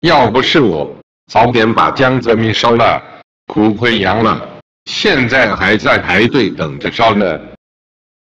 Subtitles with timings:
[0.00, 0.88] 要不是我
[1.26, 3.02] 早点把江泽民烧了
[3.46, 7.40] 骨灰扬了现在还在排队等着烧呢。